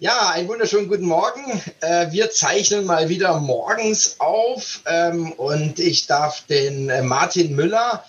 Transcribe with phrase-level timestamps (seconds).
[0.00, 1.60] Ja, einen wunderschönen guten Morgen.
[1.80, 8.04] Äh, wir zeichnen mal wieder morgens auf ähm, und ich darf den äh, Martin Müller,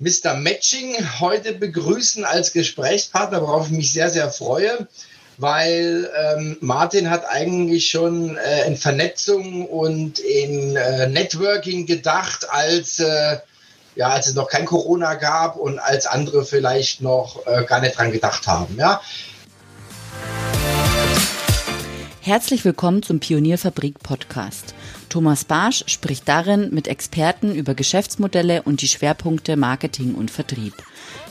[0.00, 0.34] Mr.
[0.34, 4.88] Matching, heute begrüßen als Gesprächspartner, worauf ich mich sehr, sehr freue,
[5.36, 13.00] weil ähm, Martin hat eigentlich schon äh, in Vernetzung und in Networking gedacht, als
[13.94, 18.10] ja, als es noch kein Corona gab und als andere vielleicht noch gar nicht dran
[18.10, 18.76] gedacht haben.
[18.78, 19.02] Ja.
[22.24, 24.76] Herzlich willkommen zum Pionierfabrik Podcast.
[25.08, 30.72] Thomas Barsch spricht darin mit Experten über Geschäftsmodelle und die Schwerpunkte Marketing und Vertrieb.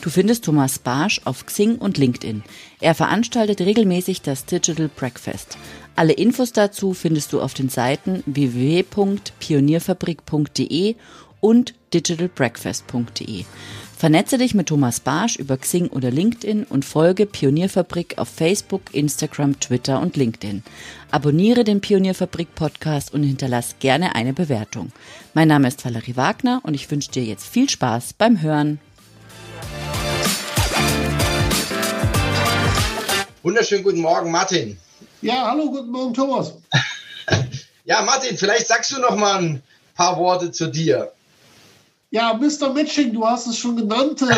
[0.02, 2.44] Du findest Thomas Barsch auf Xing und LinkedIn.
[2.82, 5.58] Er veranstaltet regelmäßig das Digital Breakfast.
[5.96, 10.96] Alle Infos dazu findest du auf den Seiten www.pionierfabrik.de
[11.40, 13.46] und digitalbreakfast.de.
[14.02, 19.60] Vernetze dich mit Thomas Barsch über Xing oder LinkedIn und folge Pionierfabrik auf Facebook, Instagram,
[19.60, 20.64] Twitter und LinkedIn.
[21.12, 24.92] Abonniere den Pionierfabrik Podcast und hinterlass gerne eine Bewertung.
[25.36, 28.80] Mein Name ist Valerie Wagner und ich wünsche dir jetzt viel Spaß beim Hören.
[33.44, 34.80] Wunderschönen guten Morgen, Martin.
[35.22, 36.56] Ja, hallo, guten Morgen, Thomas.
[37.86, 39.64] ja, Martin, vielleicht sagst du noch mal ein
[39.94, 41.12] paar Worte zu dir.
[42.14, 42.74] Ja, Mr.
[42.74, 44.24] Matching, du hast es schon genannt.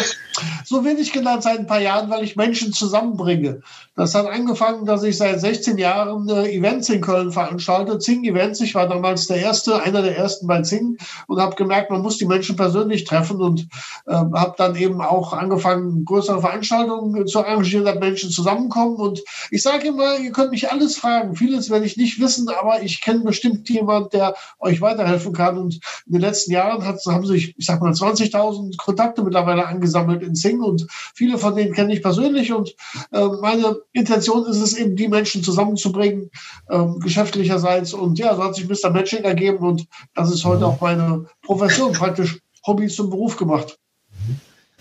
[0.66, 3.62] So wenig genannt seit ein paar Jahren, weil ich Menschen zusammenbringe.
[3.96, 8.00] Das hat angefangen, dass ich seit 16 Jahren äh, Events in Köln veranstalte.
[8.00, 8.60] Zing Events.
[8.62, 12.18] Ich war damals der erste, einer der ersten bei Zing und habe gemerkt, man muss
[12.18, 13.68] die Menschen persönlich treffen und
[14.08, 18.96] äh, habe dann eben auch angefangen, größere Veranstaltungen zu arrangieren, dass Menschen zusammenkommen.
[18.96, 21.36] Und ich sage immer, ihr könnt mich alles fragen.
[21.36, 25.58] Vieles werde ich nicht wissen, aber ich kenne bestimmt jemand, der euch weiterhelfen kann.
[25.58, 25.76] Und
[26.08, 30.36] in den letzten Jahren hat, haben sich, ich sag mal, 20.000 Kontakte mittlerweile angesammelt in
[30.36, 32.76] Zing und viele von denen kenne ich persönlich und
[33.14, 36.30] äh, meine Intention ist es eben, die Menschen zusammenzubringen,
[36.70, 37.94] ähm, geschäftlicherseits.
[37.94, 38.90] Und ja, so hat sich Mr.
[38.90, 43.80] Matching ergeben und das ist heute auch meine Profession, praktisch Hobby zum Beruf gemacht.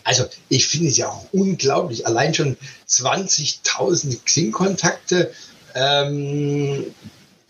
[0.02, 2.56] Also ich finde es ja auch unglaublich, allein schon
[2.88, 5.30] 20.000 Xing-Kontakte.
[5.76, 6.86] Ähm,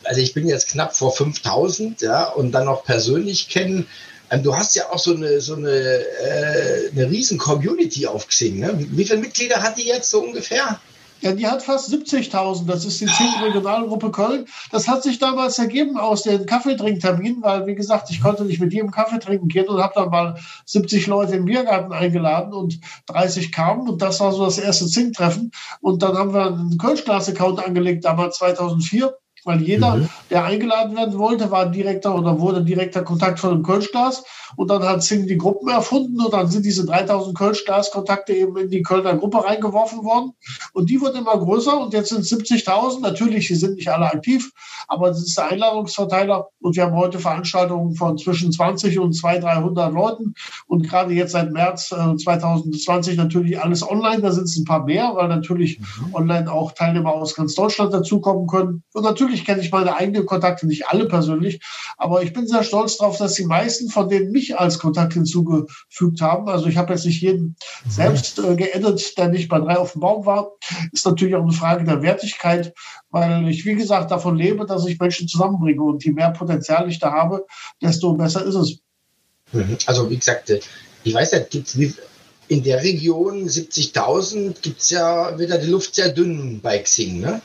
[0.04, 3.86] also ich bin jetzt knapp vor 5.000, ja, und dann noch persönlich kennen.
[4.32, 8.60] Ähm, du hast ja auch so eine, so eine, äh, eine riesen Community auf Xing.
[8.60, 8.74] Ne?
[8.78, 10.80] Wie viele Mitglieder hat die jetzt so ungefähr?
[11.20, 12.66] Ja, die hat fast 70.000.
[12.66, 14.46] Das ist die 10 Regionalgruppe Köln.
[14.72, 18.72] Das hat sich damals ergeben aus den Kaffeetrinkterminen, weil, wie gesagt, ich konnte nicht mit
[18.72, 23.52] jedem Kaffee trinken gehen und habe dann mal 70 Leute im Biergarten eingeladen und 30
[23.52, 23.88] kamen.
[23.88, 25.52] Und das war so das erste Zink-Treffen.
[25.80, 29.14] Und dann haben wir einen Kölsch-Glas-Account angelegt, damals 2004
[29.44, 30.08] weil jeder, mhm.
[30.30, 34.24] der eingeladen werden wollte, war direkter oder wurde direkter Kontakt von einem Kölschglas.
[34.56, 38.70] Und dann hat Sing die Gruppen erfunden und dann sind diese 3000 Kölschglas-Kontakte eben in
[38.70, 40.32] die Kölner Gruppe reingeworfen worden.
[40.72, 43.00] Und die wird immer größer und jetzt sind es 70.000.
[43.00, 44.50] Natürlich, sie sind nicht alle aktiv,
[44.88, 46.48] aber das ist der Einladungsverteiler.
[46.60, 50.34] Und wir haben heute Veranstaltungen von zwischen 20 und 200, 300 Leuten.
[50.66, 54.22] Und gerade jetzt seit März äh, 2020 natürlich alles online.
[54.22, 56.14] Da sind es ein paar mehr, weil natürlich mhm.
[56.14, 58.82] online auch Teilnehmer aus ganz Deutschland dazukommen können.
[58.92, 61.60] Und natürlich Natürlich kenne ich meine eigenen Kontakte, nicht alle persönlich,
[61.96, 66.20] aber ich bin sehr stolz darauf, dass die meisten von denen mich als Kontakt hinzugefügt
[66.20, 66.50] haben.
[66.50, 67.56] Also ich habe jetzt nicht jeden
[67.88, 70.50] selbst äh, geedit, der nicht bei drei auf dem Baum war.
[70.92, 72.74] Ist natürlich auch eine Frage der Wertigkeit,
[73.08, 75.80] weil ich, wie gesagt, davon lebe, dass ich Menschen zusammenbringe.
[75.80, 77.46] Und je mehr Potenzial ich da habe,
[77.80, 78.80] desto besser ist es.
[79.52, 79.78] Mhm.
[79.86, 80.60] Also wie gesagt, äh,
[81.04, 81.74] ich weiß ja, gibt's
[82.48, 87.40] in der Region 70.000 gibt es ja wieder die Luft sehr dünn bei Xing, ne?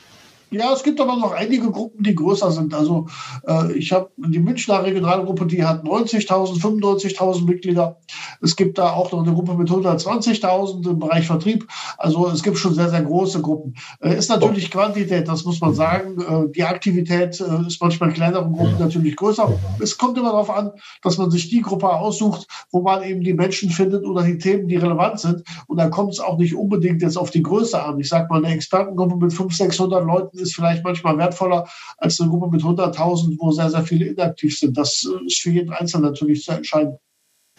[0.50, 2.74] Ja, es gibt aber noch einige Gruppen, die größer sind.
[2.74, 3.08] Also
[3.46, 7.98] äh, ich habe die Münchner Regionalgruppe, die hat 90.000, 95.000 Mitglieder.
[8.42, 11.68] Es gibt da auch noch eine Gruppe mit 120.000 im Bereich Vertrieb.
[11.98, 13.76] Also es gibt schon sehr, sehr große Gruppen.
[14.00, 16.22] Äh, ist natürlich Quantität, das muss man sagen.
[16.22, 19.52] Äh, die Aktivität äh, ist manchmal in kleineren Gruppen natürlich größer.
[19.82, 20.72] Es kommt immer darauf an,
[21.02, 24.70] dass man sich die Gruppe aussucht, wo man eben die Menschen findet oder die Themen,
[24.70, 25.44] die relevant sind.
[25.68, 28.00] Und da kommt es auch nicht unbedingt jetzt auf die Größe an.
[28.00, 31.68] Ich sage mal, eine Expertengruppe mit 500, 600 Leuten ist vielleicht manchmal wertvoller
[31.98, 34.78] als eine Gruppe mit 100.000, wo sehr, sehr viele inaktiv sind.
[34.78, 36.98] Das ist für jeden Einzelnen natürlich zu entscheiden.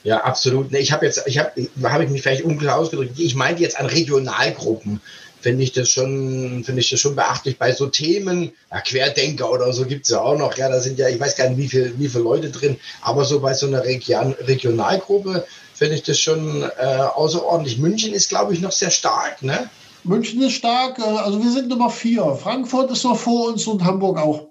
[0.04, 0.72] Ja, absolut.
[0.74, 1.50] Ich habe jetzt, ich habe,
[1.82, 3.18] habe ich mich vielleicht unklar ausgedrückt.
[3.18, 5.00] Ich meinte jetzt an Regionalgruppen.
[5.40, 9.72] Finde ich das schon, finde ich das schon beachtlich bei so Themen, ja, Querdenker oder
[9.72, 10.56] so gibt es ja auch noch.
[10.56, 13.24] Ja, da sind ja, ich weiß gar nicht, wie viel, wie viele Leute drin, aber
[13.24, 16.84] so bei so einer Region, Regionalgruppe finde ich das schon äh,
[17.14, 17.78] außerordentlich.
[17.78, 19.70] München ist, glaube ich, noch sehr stark, ne?
[20.04, 22.34] München ist stark, äh, also wir sind Nummer vier.
[22.34, 24.48] Frankfurt ist noch vor uns und Hamburg auch.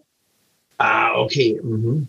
[0.78, 1.60] Ah, okay.
[1.64, 2.08] Mhm.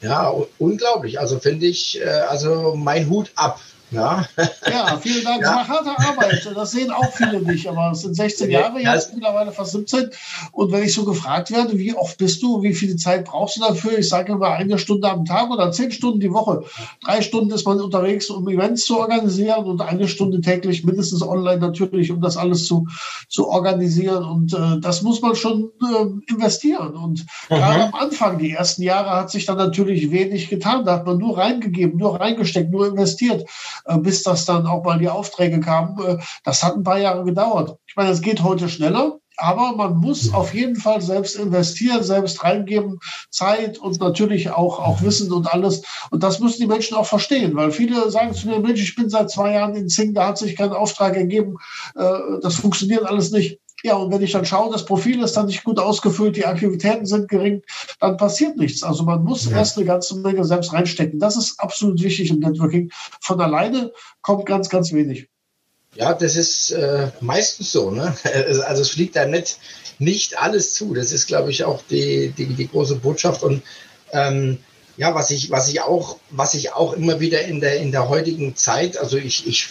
[0.00, 1.18] Ja, unglaublich.
[1.18, 3.60] Also finde ich, äh, also mein Hut ab.
[3.90, 4.26] Ja,
[4.70, 5.42] ja vielen Dank.
[5.42, 5.58] Ja.
[5.58, 6.52] Das war harte Arbeit.
[6.54, 10.10] Das sehen auch viele nicht, aber es sind 16 Jahre jetzt, mittlerweile fast 17.
[10.52, 13.60] Und wenn ich so gefragt werde, wie oft bist du, wie viel Zeit brauchst du
[13.60, 13.98] dafür?
[13.98, 16.64] Ich sage immer eine Stunde am Tag oder zehn Stunden die Woche.
[17.04, 21.58] Drei Stunden ist man unterwegs, um Events zu organisieren und eine Stunde täglich mindestens online
[21.58, 22.86] natürlich, um das alles zu,
[23.28, 24.24] zu organisieren.
[24.24, 26.94] Und äh, das muss man schon äh, investieren.
[26.94, 27.54] Und mhm.
[27.54, 30.84] gerade am Anfang, die ersten Jahre, hat sich dann natürlich wenig getan.
[30.84, 33.48] Da hat man nur reingegeben, nur reingesteckt, nur investiert.
[33.84, 35.98] Äh, bis das dann auch mal die Aufträge kamen.
[36.04, 37.76] Äh, das hat ein paar Jahre gedauert.
[37.86, 39.18] Ich meine, es geht heute schneller.
[39.40, 42.98] Aber man muss auf jeden Fall selbst investieren, selbst reingeben,
[43.30, 45.82] Zeit und natürlich auch, auch Wissen und alles.
[46.10, 49.08] Und das müssen die Menschen auch verstehen, weil viele sagen zu mir, Mensch, ich bin
[49.08, 51.56] seit zwei Jahren in Zing, da hat sich kein Auftrag ergeben,
[51.94, 53.60] äh, das funktioniert alles nicht.
[53.84, 57.06] Ja, und wenn ich dann schaue, das Profil ist dann nicht gut ausgefüllt, die Aktivitäten
[57.06, 57.62] sind gering,
[58.00, 58.82] dann passiert nichts.
[58.82, 59.56] Also man muss ja.
[59.56, 61.20] erst eine ganze Menge selbst reinstecken.
[61.20, 62.90] Das ist absolut wichtig im Networking.
[63.20, 65.28] Von alleine kommt ganz, ganz wenig.
[65.94, 67.90] Ja, das ist äh, meistens so.
[67.90, 68.14] Ne?
[68.66, 69.58] Also es fliegt da nicht,
[70.00, 70.92] nicht alles zu.
[70.92, 73.44] Das ist, glaube ich, auch die, die, die große Botschaft.
[73.44, 73.62] Und
[74.12, 74.58] ähm,
[74.96, 78.08] ja, was ich, was ich auch, was ich auch immer wieder in der, in der
[78.08, 79.68] heutigen Zeit, also ich, ich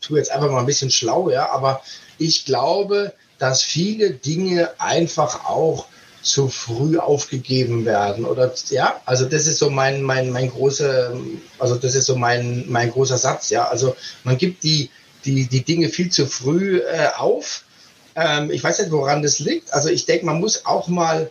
[0.00, 1.82] tue jetzt einfach mal ein bisschen schlau, ja, aber
[2.18, 5.86] ich glaube, dass viele Dinge einfach auch
[6.26, 11.12] zu früh aufgegeben werden oder ja also das ist so mein mein mein großer
[11.58, 13.68] also das ist so mein mein großer Satz ja.
[13.68, 14.90] Also man gibt die
[15.24, 17.62] die die Dinge viel zu früh äh, auf.
[18.16, 19.72] Ähm, ich weiß nicht woran das liegt.
[19.72, 21.30] Also ich denke man muss auch mal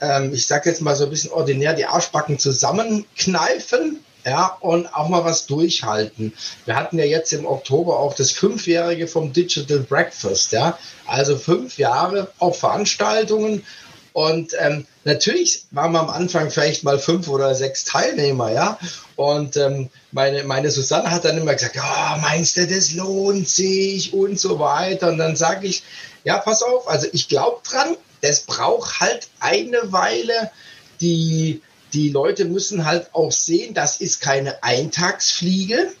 [0.00, 5.08] ähm, ich sage jetzt mal so ein bisschen ordinär die Arschbacken zusammenkneifen ja, und auch
[5.08, 6.32] mal was durchhalten.
[6.64, 11.78] Wir hatten ja jetzt im Oktober auch das Fünfjährige vom Digital Breakfast, ja, also fünf
[11.78, 13.64] Jahre auch Veranstaltungen
[14.12, 18.78] und ähm, natürlich waren wir am Anfang vielleicht mal fünf oder sechs Teilnehmer, ja.
[19.16, 24.12] Und ähm, meine, meine Susanne hat dann immer gesagt, oh, meinst du, das lohnt sich
[24.12, 25.08] und so weiter.
[25.08, 25.82] Und dann sage ich,
[26.24, 30.50] ja, pass auf, also ich glaube dran, das braucht halt eine Weile,
[31.00, 35.92] die die Leute müssen halt auch sehen, das ist keine Eintagsfliege.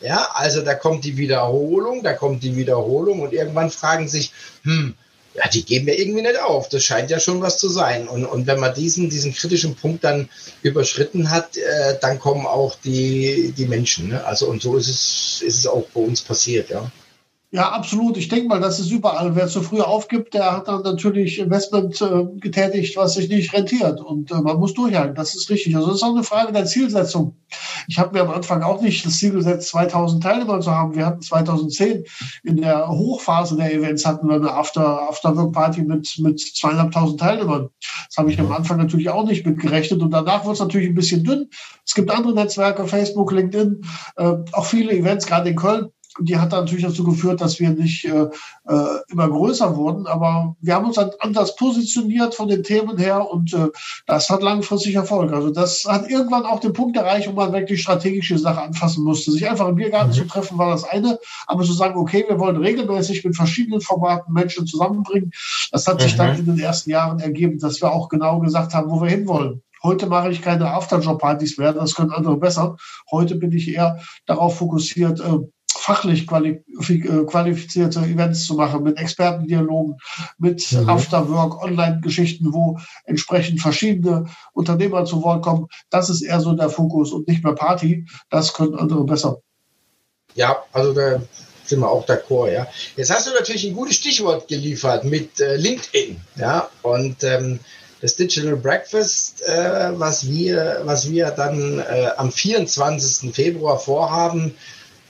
[0.00, 4.32] Ja, also da kommt die Wiederholung, da kommt die Wiederholung und irgendwann fragen sich,
[4.62, 4.94] hm,
[5.34, 6.68] ja, die geben ja irgendwie nicht auf.
[6.68, 8.08] Das scheint ja schon was zu sein.
[8.08, 10.28] Und, und wenn man diesen, diesen kritischen Punkt dann
[10.62, 14.08] überschritten hat, äh, dann kommen auch die, die Menschen.
[14.08, 14.24] Ne?
[14.24, 16.90] Also und so ist es, ist es auch bei uns passiert, ja.
[17.50, 18.18] Ja, absolut.
[18.18, 19.34] Ich denke mal, das ist überall.
[19.34, 24.02] Wer zu früh aufgibt, der hat dann natürlich Investment äh, getätigt, was sich nicht rentiert.
[24.02, 25.14] Und äh, man muss durchhalten.
[25.14, 25.74] Das ist richtig.
[25.74, 27.36] Also das ist auch eine Frage der Zielsetzung.
[27.86, 30.94] Ich habe mir am Anfang auch nicht das Ziel gesetzt, 2000 Teilnehmer zu haben.
[30.94, 32.04] Wir hatten 2010
[32.44, 37.70] in der Hochphase der Events hatten wir eine After, Afterwork-Party mit, mit zweieinhalbtausend Teilnehmern.
[38.08, 40.02] Das habe ich am Anfang natürlich auch nicht mitgerechnet.
[40.02, 41.48] Und danach wird es natürlich ein bisschen dünn.
[41.86, 43.80] Es gibt andere Netzwerke, Facebook, LinkedIn,
[44.16, 45.88] äh, auch viele Events, gerade in Köln
[46.20, 48.28] die hat natürlich dazu geführt, dass wir nicht äh,
[48.68, 50.06] äh, immer größer wurden.
[50.06, 53.68] Aber wir haben uns dann anders positioniert von den Themen her und äh,
[54.06, 55.32] das hat langfristig Erfolg.
[55.32, 59.30] Also das hat irgendwann auch den Punkt erreicht, wo man wirklich strategische Sachen anfassen musste.
[59.30, 60.14] Sich einfach im Biergarten mhm.
[60.14, 61.18] zu treffen, war das eine.
[61.46, 65.30] Aber zu sagen, okay, wir wollen regelmäßig mit verschiedenen Formaten Menschen zusammenbringen,
[65.72, 66.40] das hat sich dann mhm.
[66.40, 69.62] in den ersten Jahren ergeben, dass wir auch genau gesagt haben, wo wir hinwollen.
[69.82, 72.76] Heute mache ich keine Afterjob-Partys mehr, das können andere besser.
[73.10, 75.38] Heute bin ich eher darauf fokussiert, äh,
[75.88, 79.96] fachlich äh, qualifizierte Events zu machen, mit Expertendialogen,
[80.36, 80.86] mit mhm.
[80.86, 85.66] Afterwork, Online-Geschichten, wo entsprechend verschiedene Unternehmer zu Wort kommen.
[85.88, 88.04] Das ist eher so der Fokus und nicht mehr Party.
[88.28, 89.38] Das können andere besser.
[90.34, 91.22] Ja, also da
[91.64, 92.66] sind wir auch d'accord, ja.
[92.96, 97.60] Jetzt hast du natürlich ein gutes Stichwort geliefert mit äh, LinkedIn, ja, und ähm,
[98.00, 103.34] das Digital Breakfast, äh, was wir, was wir dann äh, am 24.
[103.34, 104.54] Februar vorhaben,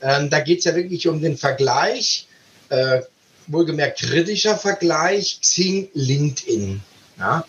[0.02, 2.26] ähm, da geht es ja wirklich um den Vergleich,
[2.68, 3.00] äh,
[3.46, 6.80] wohlgemerkt kritischer Vergleich, Xing, LinkedIn.
[7.18, 7.44] Ja,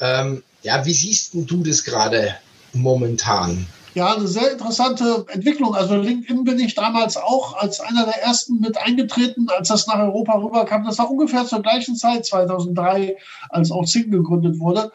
[0.00, 2.36] ähm, ja wie siehst du das gerade
[2.72, 3.66] momentan?
[3.94, 5.74] Ja, eine sehr interessante Entwicklung.
[5.74, 9.98] Also LinkedIn bin ich damals auch als einer der ersten mit eingetreten, als das nach
[9.98, 10.84] Europa rüberkam.
[10.84, 13.16] Das war ungefähr zur gleichen Zeit, 2003,
[13.48, 14.92] als auch Xing gegründet wurde.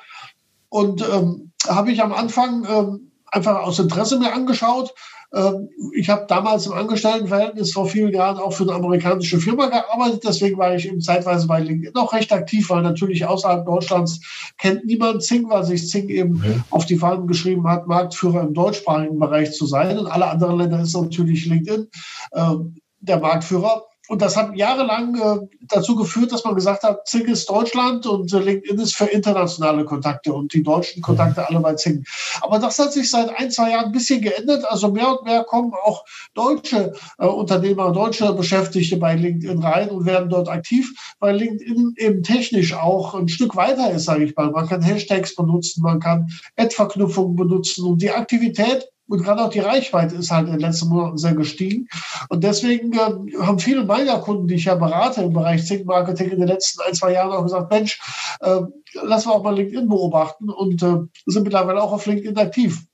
[0.70, 4.94] Und ähm, habe ich am Anfang ähm, einfach aus Interesse mir angeschaut
[5.34, 10.24] ähm, ich habe damals im Angestelltenverhältnis vor vielen Jahren auch für eine amerikanische Firma gearbeitet.
[10.24, 14.22] Deswegen war ich eben zeitweise bei LinkedIn auch recht aktiv, weil natürlich außerhalb Deutschlands
[14.58, 16.64] kennt niemand Zing, weil sich Zing eben mhm.
[16.70, 19.98] auf die Fahnen geschrieben hat, Marktführer im deutschsprachigen Bereich zu sein.
[19.98, 21.88] Und alle anderen Länder ist natürlich LinkedIn
[22.32, 22.56] äh,
[23.00, 23.86] der Marktführer.
[24.10, 28.34] Und das hat jahrelang äh, dazu geführt, dass man gesagt hat, Zing ist Deutschland und
[28.34, 32.04] äh, LinkedIn ist für internationale Kontakte und die deutschen Kontakte alle bei Zing.
[32.42, 34.66] Aber das hat sich seit ein, zwei Jahren ein bisschen geändert.
[34.66, 40.06] Also mehr und mehr kommen auch deutsche äh, Unternehmer, deutsche Beschäftigte bei LinkedIn rein und
[40.06, 40.92] werden dort aktiv,
[41.22, 44.52] weil LinkedIn eben technisch auch ein Stück weiter ist, sage ich mal.
[44.52, 49.60] Man kann Hashtags benutzen, man kann Ad-Verknüpfungen benutzen und die Aktivität und gerade auch die
[49.60, 51.88] Reichweite ist halt in den letzten Monaten sehr gestiegen.
[52.30, 56.40] Und deswegen äh, haben viele meiner Kunden, die ich ja berate im Bereich Think-Marketing in
[56.40, 58.00] den letzten ein, zwei Jahren auch gesagt, Mensch,
[58.40, 58.62] äh,
[59.02, 62.86] lass wir auch mal LinkedIn beobachten und äh, sind mittlerweile auch auf LinkedIn aktiv.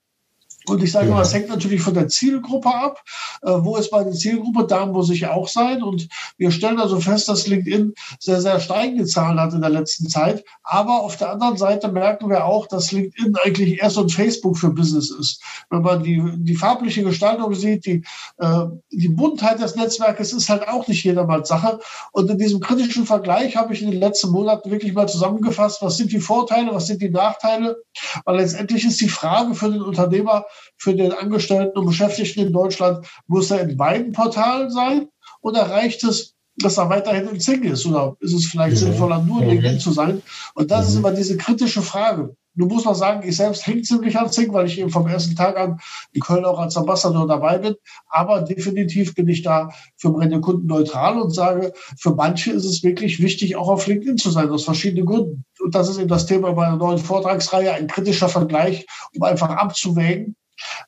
[0.69, 1.15] Und ich sage ja.
[1.15, 3.03] mal, es hängt natürlich von der Zielgruppe ab.
[3.41, 4.65] Äh, wo ist meine Zielgruppe?
[4.67, 5.83] Da muss ich auch sein.
[5.83, 6.07] Und
[6.37, 10.43] wir stellen also fest, dass LinkedIn sehr, sehr steigende Zahlen hat in der letzten Zeit.
[10.63, 14.57] Aber auf der anderen Seite merken wir auch, dass LinkedIn eigentlich eher so ein Facebook
[14.57, 15.41] für Business ist.
[15.69, 18.03] Wenn man die, die farbliche Gestaltung sieht, die,
[18.37, 21.79] äh, die Buntheit des Netzwerkes ist halt auch nicht jedermanns Sache.
[22.11, 25.97] Und in diesem kritischen Vergleich habe ich in den letzten Monaten wirklich mal zusammengefasst, was
[25.97, 27.77] sind die Vorteile, was sind die Nachteile.
[28.25, 30.45] Weil letztendlich ist die Frage für den Unternehmer,
[30.77, 35.09] für den Angestellten und Beschäftigten in Deutschland, muss er in beiden Portalen sein
[35.41, 37.85] oder reicht es, dass er weiterhin in Zing ist?
[37.85, 38.79] Oder ist es vielleicht mhm.
[38.79, 40.21] sinnvoller, nur in LinkedIn zu sein?
[40.53, 40.89] Und das mhm.
[40.89, 42.35] ist immer diese kritische Frage.
[42.55, 45.35] Du musst mal sagen, ich selbst hänge ziemlich an Zing, weil ich eben vom ersten
[45.35, 45.79] Tag an
[46.11, 47.75] in Köln auch als Ambassador dabei bin.
[48.09, 52.83] Aber definitiv bin ich da für meine Kunden neutral und sage, für manche ist es
[52.83, 55.45] wirklich wichtig, auch auf LinkedIn zu sein, aus verschiedenen Gründen.
[55.59, 58.85] Und das ist eben das Thema meiner neuen Vortragsreihe, ein kritischer Vergleich,
[59.15, 60.35] um einfach abzuwägen,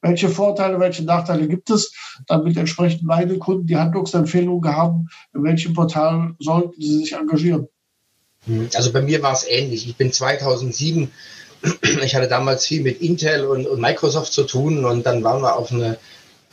[0.01, 1.94] welche Vorteile, welche Nachteile gibt es,
[2.28, 7.68] damit entsprechend meine Kunden die Handlungsempfehlungen haben, in welchem Portal sollten sie sich engagieren.
[8.46, 9.88] Hm, also bei mir war es ähnlich.
[9.88, 11.12] Ich bin 2007,
[12.04, 15.56] ich hatte damals viel mit Intel und, und Microsoft zu tun und dann waren wir
[15.56, 15.98] auf eine,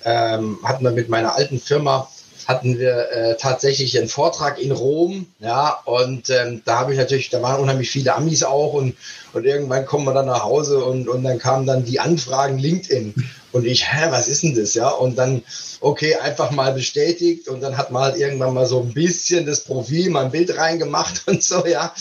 [0.05, 2.09] ähm, hatten wir mit meiner alten Firma
[2.49, 7.28] hatten wir äh, tatsächlich einen Vortrag in Rom, ja, und ähm, da habe ich natürlich,
[7.28, 8.97] da waren unheimlich viele Amis auch und,
[9.35, 13.14] und irgendwann kommen wir dann nach Hause und, und dann kamen dann die Anfragen LinkedIn.
[13.52, 15.43] Und ich, hä, was ist denn das, ja, und dann,
[15.81, 19.64] okay, einfach mal bestätigt und dann hat man halt irgendwann mal so ein bisschen das
[19.64, 21.93] Profil, mal ein Bild reingemacht und so, ja,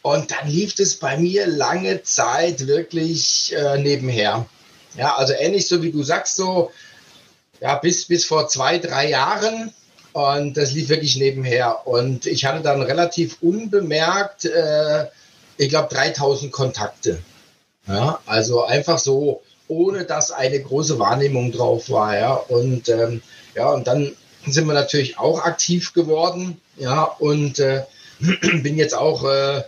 [0.00, 4.46] und dann lief es bei mir lange Zeit wirklich äh, nebenher.
[4.96, 6.70] Ja, also ähnlich so wie du sagst, so,
[7.60, 9.74] ja, bis, bis vor zwei, drei Jahren
[10.12, 11.86] und das lief wirklich nebenher.
[11.86, 15.06] Und ich hatte dann relativ unbemerkt, äh,
[15.56, 17.22] ich glaube, 3000 Kontakte.
[17.86, 22.16] Ja, also einfach so, ohne dass eine große Wahrnehmung drauf war.
[22.16, 23.22] Ja, und ähm,
[23.54, 24.12] ja, und dann
[24.46, 26.60] sind wir natürlich auch aktiv geworden.
[26.76, 27.84] Ja, und äh,
[28.62, 29.62] bin jetzt auch äh,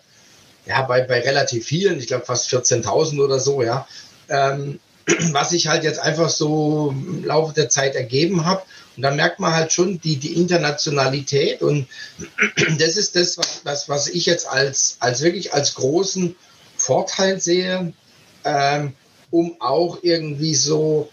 [0.66, 3.86] ja, bei, bei relativ vielen, ich glaube fast 14.000 oder so, ja.
[4.28, 4.78] Ähm,
[5.32, 8.62] was ich halt jetzt einfach so im Laufe der Zeit ergeben habe.
[8.96, 11.62] Und da merkt man halt schon die, die Internationalität.
[11.62, 11.86] Und
[12.78, 16.36] das ist das, was, was ich jetzt als, als wirklich als großen
[16.76, 17.92] Vorteil sehe,
[18.44, 18.92] ähm,
[19.30, 21.10] um auch irgendwie so,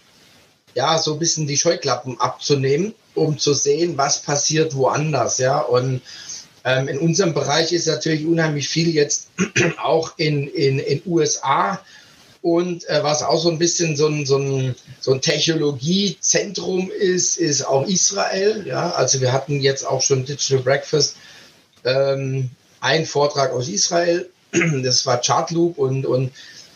[0.74, 5.38] ja, so ein bisschen die Scheuklappen abzunehmen, um zu sehen, was passiert woanders.
[5.38, 6.02] Ja, und
[6.64, 9.30] ähm, in unserem Bereich ist natürlich unheimlich viel jetzt
[9.82, 11.80] auch in, in USA
[12.42, 17.36] und äh, was auch so ein bisschen so ein, so ein, so ein Technologiezentrum ist,
[17.36, 18.66] ist auch Israel.
[18.66, 21.16] Ja, also wir hatten jetzt auch schon Digital Breakfast,
[21.84, 24.28] ähm, ein Vortrag aus Israel.
[24.82, 26.32] Das war Chartloop und, und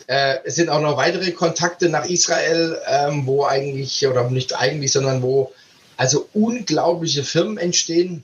[0.07, 4.91] äh, es sind auch noch weitere Kontakte nach Israel, ähm, wo eigentlich, oder nicht eigentlich,
[4.91, 5.51] sondern wo
[5.97, 8.23] also unglaubliche Firmen entstehen,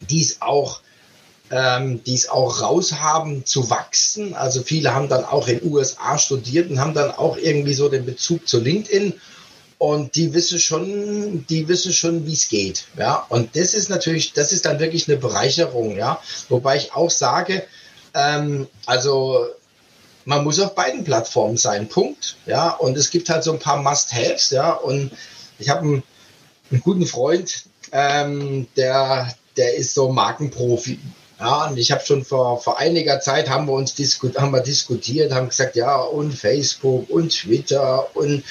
[0.00, 0.80] die es auch
[1.50, 4.34] ähm, die es auch raushaben zu wachsen.
[4.34, 8.04] Also viele haben dann auch in USA studiert und haben dann auch irgendwie so den
[8.04, 9.14] Bezug zu LinkedIn
[9.78, 12.86] und die wissen schon, die wissen schon, wie es geht.
[12.98, 15.96] Ja, und das ist natürlich, das ist dann wirklich eine Bereicherung.
[15.96, 17.62] Ja, wobei ich auch sage,
[18.14, 19.46] ähm, also
[20.24, 21.88] man muss auf beiden Plattformen sein.
[21.88, 22.36] Punkt.
[22.46, 24.50] Ja, und es gibt halt so ein paar Must-Haves.
[24.50, 25.12] Ja, und
[25.58, 26.02] ich habe einen,
[26.70, 30.98] einen, guten Freund, ähm, der der ist so Markenprofi.
[31.38, 34.62] Ja, und ich habe schon vor, vor einiger Zeit haben wir uns diskut, haben wir
[34.62, 38.42] diskutiert, haben gesagt, ja, und Facebook und Twitter und,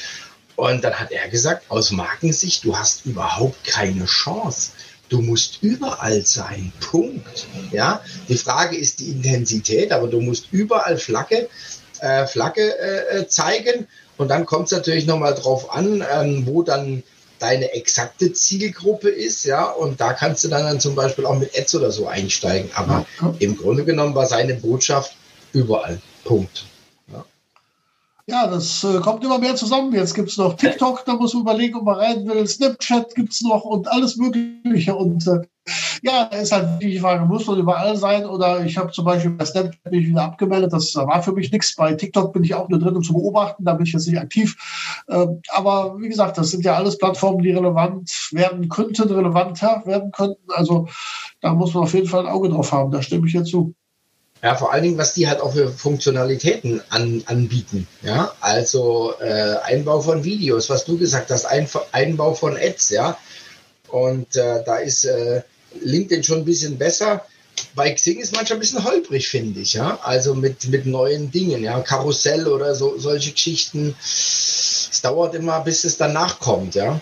[0.55, 4.71] und dann hat er gesagt, aus Markensicht, du hast überhaupt keine Chance.
[5.09, 6.73] Du musst überall sein.
[6.79, 7.47] Punkt.
[7.71, 11.47] Ja, die Frage ist die Intensität, aber du musst überall Flagge,
[11.99, 13.87] äh, Flagge äh, zeigen.
[14.17, 17.03] Und dann kommt es natürlich nochmal drauf an, ähm, wo dann
[17.39, 21.57] deine exakte Zielgruppe ist, ja, und da kannst du dann, dann zum Beispiel auch mit
[21.57, 22.69] Ads oder so einsteigen.
[22.75, 23.05] Aber
[23.39, 25.15] im Grunde genommen war seine Botschaft
[25.53, 25.99] überall.
[26.23, 26.65] Punkt.
[28.27, 28.47] Ja.
[28.47, 29.93] Das äh, kommt immer mehr zusammen.
[29.93, 32.47] Jetzt gibt es noch TikTok, da muss man überlegen, ob man rein will.
[32.47, 34.95] Snapchat gibt es noch und alles Mögliche.
[34.95, 35.41] Und äh,
[36.01, 38.25] ja, ist halt die Frage, muss man überall sein?
[38.25, 40.73] Oder ich habe zum Beispiel bei Snapchat bin ich wieder abgemeldet.
[40.73, 41.75] Das war für mich nichts.
[41.75, 43.65] Bei TikTok bin ich auch nur drin, um zu beobachten.
[43.65, 44.55] Da bin ich jetzt nicht aktiv.
[45.07, 50.11] Äh, aber wie gesagt, das sind ja alles Plattformen, die relevant werden könnten, relevanter werden
[50.11, 50.43] könnten.
[50.49, 50.87] Also
[51.41, 52.91] da muss man auf jeden Fall ein Auge drauf haben.
[52.91, 53.75] Da stimme ich jetzt zu.
[54.45, 57.87] Ja, vor allen Dingen, was die halt auch für Funktionalitäten an, anbieten.
[58.03, 63.17] Ja, also äh, Einbau von Videos, was du gesagt hast, Ein, Einbau von Ads, ja.
[63.87, 65.41] Und äh, da ist äh,
[65.81, 67.25] LinkedIn schon ein bisschen besser.
[67.73, 69.97] Bei Xing ist manchmal ein bisschen holprig, finde ich, ja.
[70.03, 73.95] Also mit, mit neuen Dingen, ja, Karussell oder so, solche Geschichten.
[73.99, 77.01] Es dauert immer, bis es danach kommt, ja.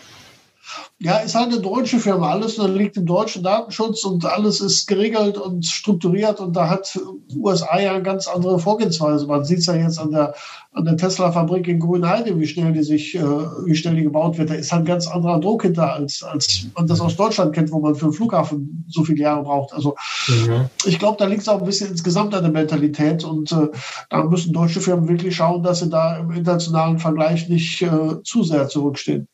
[1.00, 2.32] Ja, ist halt eine deutsche Firma.
[2.32, 6.40] Alles liegt im deutschen Datenschutz und alles ist geregelt und strukturiert.
[6.40, 6.98] Und da hat
[7.36, 9.28] USA ja eine ganz andere Vorgehensweise.
[9.28, 10.34] Man sieht es ja jetzt an der,
[10.72, 14.50] an der Tesla-Fabrik in Grünheide, wie schnell die sich, äh, wie schnell die gebaut wird.
[14.50, 17.72] Da ist halt ein ganz anderer Druck hinter, als, als man das aus Deutschland kennt,
[17.72, 19.74] wo man für einen Flughafen so viele Jahre braucht.
[19.74, 19.96] Also
[20.28, 20.70] mhm.
[20.86, 23.26] ich glaube, da liegt es auch ein bisschen insgesamt an der Mentalität.
[23.26, 23.68] Und äh,
[24.10, 28.44] da müssen deutsche Firmen wirklich schauen, dass sie da im internationalen Vergleich nicht äh, zu
[28.44, 29.28] sehr zurückstehen.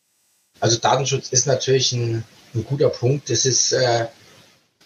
[0.59, 2.23] Also Datenschutz ist natürlich ein,
[2.53, 3.29] ein guter Punkt.
[3.29, 4.05] Das ist, äh,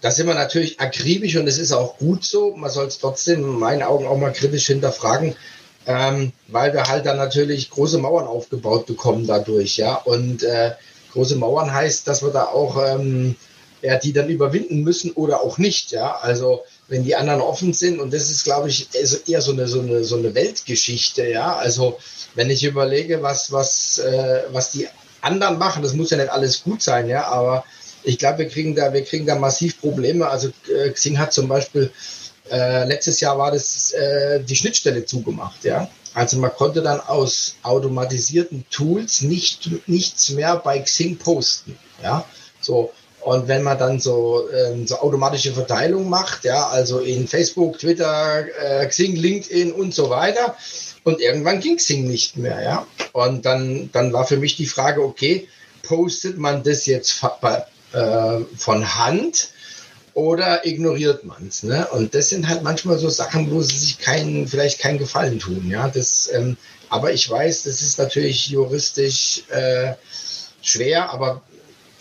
[0.01, 2.55] da sind wir natürlich akribisch und es ist auch gut so.
[2.55, 5.35] Man soll es trotzdem in meinen Augen auch mal kritisch hinterfragen,
[5.85, 9.95] ähm, weil wir halt dann natürlich große Mauern aufgebaut bekommen dadurch, ja.
[9.95, 10.71] Und äh,
[11.13, 13.35] große Mauern heißt, dass wir da auch ähm,
[13.83, 16.15] ja, die dann überwinden müssen oder auch nicht, ja.
[16.21, 18.87] Also wenn die anderen offen sind und das ist, glaube ich,
[19.27, 21.55] eher so eine, so eine, so eine Weltgeschichte, ja.
[21.55, 21.99] Also
[22.33, 24.87] wenn ich überlege, was, was, äh, was die
[25.23, 25.83] anderen machen.
[25.83, 27.63] Das muss ja nicht alles gut sein, ja, aber
[28.03, 30.27] ich glaube, wir kriegen da, wir kriegen da massiv Probleme.
[30.27, 31.91] Also äh, Xing hat zum Beispiel
[32.51, 35.89] äh, letztes Jahr war das äh, die Schnittstelle zugemacht, ja.
[36.13, 42.25] Also man konnte dann aus automatisierten Tools nicht nichts mehr bei Xing posten, ja.
[42.61, 42.91] So
[43.23, 48.45] und wenn man dann so, ähm, so automatische Verteilung macht, ja, also in Facebook, Twitter,
[48.59, 50.57] äh, Xing, LinkedIn und so weiter,
[51.03, 52.87] und irgendwann ging Xing nicht mehr, ja.
[53.11, 55.47] Und dann, dann war für mich die Frage, okay,
[55.83, 57.23] postet man das jetzt
[57.91, 59.49] äh, von Hand
[60.13, 61.63] oder ignoriert man es?
[61.63, 61.87] Ne?
[61.87, 65.69] Und das sind halt manchmal so Sachen, wo sie sich keinen, vielleicht keinen Gefallen tun.
[65.69, 65.89] Ja?
[65.89, 66.57] Das, ähm,
[66.89, 69.93] aber ich weiß, das ist natürlich juristisch äh,
[70.61, 71.41] schwer, aber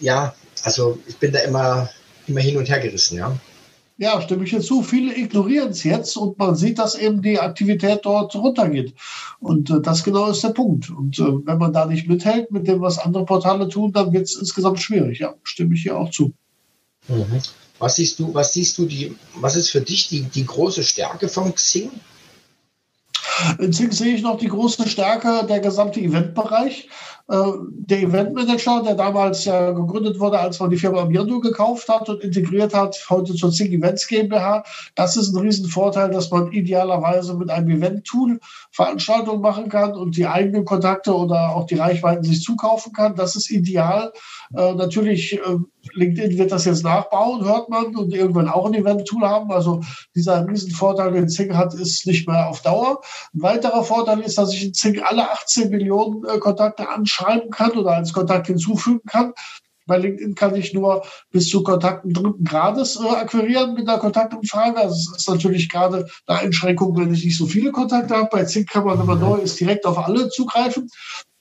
[0.01, 1.91] ja, also ich bin da immer,
[2.27, 3.37] immer hin und her gerissen, ja.
[3.99, 4.83] Ja, stimme ich hinzu.
[4.83, 8.95] Viele ignorieren es jetzt und man sieht, dass eben die Aktivität dort runtergeht.
[9.39, 10.91] Und äh, das genau ist der Punkt.
[10.91, 14.25] Und äh, wenn man da nicht mithält mit dem, was andere Portale tun, dann wird
[14.25, 15.19] es insgesamt schwierig.
[15.19, 16.33] Ja, stimme ich hier auch zu.
[17.09, 17.41] Mhm.
[17.79, 21.29] Was siehst du, was siehst du, die, was ist für dich die, die große Stärke
[21.29, 21.91] von Xing?
[23.59, 26.89] In Xing sehe ich noch die große Stärke der gesamte Eventbereich.
[27.29, 27.37] Äh,
[27.87, 32.21] der Eventmanager, der damals ja gegründet wurde, als man die Firma Mirno gekauft hat und
[32.23, 34.65] integriert hat, heute zur Zing Events GmbH.
[34.95, 40.27] Das ist ein Riesenvorteil, dass man idealerweise mit einem Event-Tool Veranstaltungen machen kann und die
[40.27, 43.15] eigenen Kontakte oder auch die Reichweiten sich zukaufen kann.
[43.15, 44.13] Das ist ideal.
[44.57, 45.57] Äh, natürlich, äh,
[45.95, 49.51] LinkedIn wird das jetzt nachbauen, hört man, und irgendwann auch ein Event-Tool haben.
[49.51, 49.81] Also
[50.15, 53.01] dieser Riesenvorteil, den Zing hat, ist nicht mehr auf Dauer.
[53.35, 57.73] Ein weiterer Vorteil ist, dass ich in Zing alle 18 Millionen äh, Kontakte anschreiben kann
[57.73, 59.33] oder als Kontakt hinzufügen kann.
[59.87, 64.79] Bei LinkedIn kann ich nur bis zu Kontakten dritten Grades äh, akquirieren mit einer Kontaktanfrage.
[64.79, 68.29] Also es ist natürlich gerade eine Einschränkung, wenn ich nicht so viele Kontakte habe.
[68.31, 70.89] Bei Zing kann man, man neu ist, direkt auf alle zugreifen.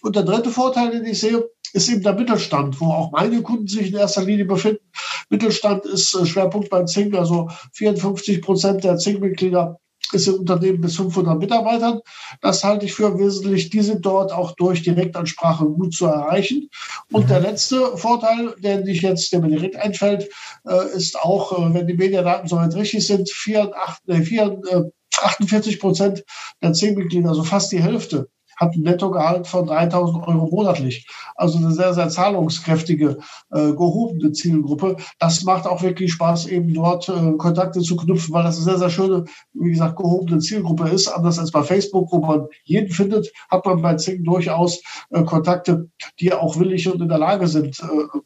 [0.01, 3.67] Und der dritte Vorteil, den ich sehe, ist eben der Mittelstand, wo auch meine Kunden
[3.67, 4.84] sich in erster Linie befinden.
[5.29, 9.79] Mittelstand ist äh, Schwerpunkt beim Zing, also 54 Prozent der Zing-Mitglieder
[10.13, 12.00] ist im Unternehmen bis 500 Mitarbeitern.
[12.41, 13.69] Das halte ich für wesentlich.
[13.69, 16.69] Die sind dort auch durch Direktansprache gut zu erreichen.
[17.12, 20.30] Und der letzte Vorteil, der nicht jetzt, der mir direkt einfällt,
[20.67, 23.30] äh, ist auch, äh, wenn die Mediadaten soweit richtig sind,
[25.21, 26.24] 48 Prozent
[26.62, 28.30] der Zing-Mitglieder, also fast die Hälfte,
[28.62, 31.08] hat ein Nettogehalt von 3000 Euro monatlich.
[31.36, 33.17] Also eine sehr, sehr zahlungskräftige,
[33.52, 34.97] äh, gehobene Zielgruppe.
[35.19, 38.78] Das macht auch wirklich Spaß, eben dort äh, Kontakte zu knüpfen, weil das eine sehr,
[38.78, 41.08] sehr schöne, wie gesagt, gehobene Zielgruppe ist.
[41.08, 45.89] Anders als bei Facebook, wo man jeden findet, hat man bei Zing durchaus äh, Kontakte,
[46.19, 48.19] die auch willig und in der Lage sind, äh,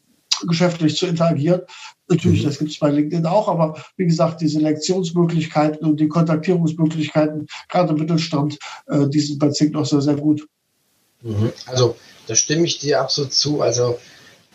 [0.46, 1.62] geschäftlich zu interagieren.
[2.08, 2.46] Natürlich, mhm.
[2.46, 7.92] das gibt es bei LinkedIn auch, aber wie gesagt, die Selektionsmöglichkeiten und die Kontaktierungsmöglichkeiten, gerade
[7.92, 10.46] im Mittelstand, äh, die sind bei Zink noch sehr, sehr gut.
[11.22, 11.52] Mhm.
[11.66, 11.96] Also,
[12.26, 13.60] da stimme ich dir absolut zu.
[13.60, 13.98] Also,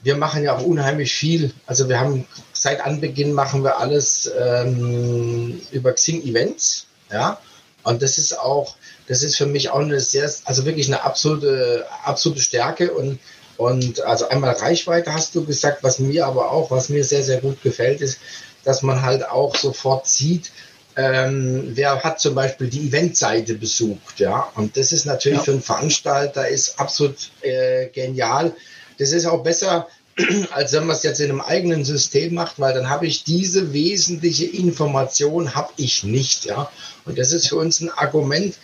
[0.04, 1.54] wir machen ja auch unheimlich viel.
[1.65, 7.39] Also, wir haben seit Anbeginn machen wir alles ähm, über Xing Events, ja.
[7.84, 8.76] Und das ist auch,
[9.08, 13.20] das ist für mich auch eine sehr, also wirklich eine absolute, absolute Stärke und
[13.62, 17.41] und also einmal Reichweite hast du gesagt, was mir aber auch, was mir sehr, sehr
[17.41, 18.17] gut gefällt, ist,
[18.63, 20.52] dass man halt auch sofort sieht,
[20.95, 24.52] ähm, wer hat zum Beispiel die Eventseite besucht, ja.
[24.56, 25.43] Und das ist natürlich ja.
[25.43, 28.52] für einen Veranstalter ist absolut äh, genial.
[28.97, 29.88] Das ist auch besser,
[30.52, 33.74] als wenn man es jetzt in einem eigenen System macht, weil dann habe ich diese
[33.74, 36.71] wesentliche Information habe ich nicht, ja.
[37.06, 38.56] Und das ist für uns ein Argument,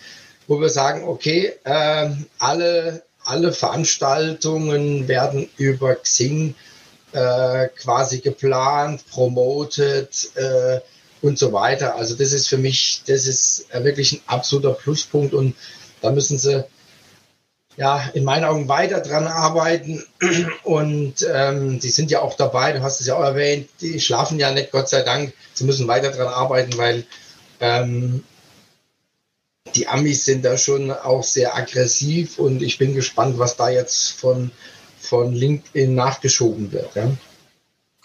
[0.48, 6.54] wo wir sagen, okay, äh, alle alle Veranstaltungen werden über Xing
[7.12, 10.80] äh, quasi geplant, promotet äh,
[11.20, 11.96] und so weiter.
[11.96, 15.54] Also das ist für mich, das ist wirklich ein absoluter Pluspunkt und
[16.00, 16.64] da müssen sie
[17.76, 20.04] ja in meinen Augen weiter dran arbeiten
[20.64, 24.38] und ähm, die sind ja auch dabei, du hast es ja auch erwähnt, die schlafen
[24.38, 27.04] ja nicht, Gott sei Dank, sie müssen weiter dran arbeiten, weil
[27.60, 28.24] ähm,
[29.74, 34.12] die Amis sind da schon auch sehr aggressiv und ich bin gespannt, was da jetzt
[34.12, 34.50] von,
[34.98, 36.94] von LinkedIn nachgeschoben wird.
[36.94, 37.10] Ja?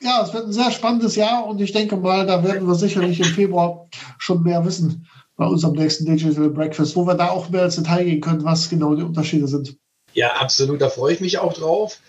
[0.04, 3.20] ja, es wird ein sehr spannendes Jahr und ich denke mal, da werden wir sicherlich
[3.20, 7.66] im Februar schon mehr wissen bei unserem nächsten Digital Breakfast, wo wir da auch mehr
[7.66, 9.78] ins Detail gehen können, was genau die Unterschiede sind.
[10.14, 12.00] Ja, absolut, da freue ich mich auch drauf.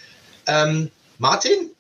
[0.46, 1.70] Ähm, Martin,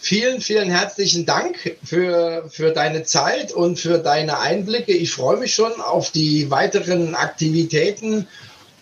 [0.00, 4.92] Vielen, vielen herzlichen Dank für, für deine Zeit und für deine Einblicke.
[4.92, 8.28] Ich freue mich schon auf die weiteren Aktivitäten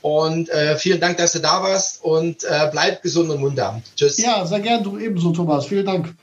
[0.02, 3.82] und äh, vielen Dank, dass du da warst und äh, bleib gesund und munter.
[3.96, 4.18] Tschüss.
[4.18, 5.66] Ja, sehr gern, du ebenso, Thomas.
[5.66, 6.14] Vielen Dank.